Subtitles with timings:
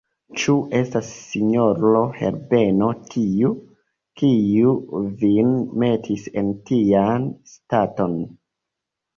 [0.43, 3.51] Ĉu estas sinjoro Herbeno tiu,
[4.23, 4.73] kiu
[5.21, 5.53] vin
[5.85, 8.21] metis en tian staton?